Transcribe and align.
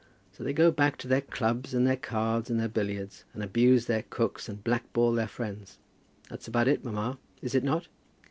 So 0.31 0.43
they 0.43 0.51
go 0.51 0.71
back 0.71 0.97
to 0.97 1.07
their 1.07 1.21
clubs 1.21 1.75
and 1.75 1.85
their 1.85 1.95
cards, 1.95 2.49
and 2.49 2.59
their 2.59 2.67
billiards, 2.67 3.23
and 3.35 3.43
abuse 3.43 3.85
their 3.85 4.01
cooks 4.01 4.49
and 4.49 4.63
blackball 4.63 5.11
their 5.13 5.27
friends. 5.27 5.77
That's 6.27 6.47
about 6.47 6.67
it, 6.67 6.83
mamma; 6.83 7.19
is 7.43 7.53
it 7.53 7.63
not?" 7.63 7.87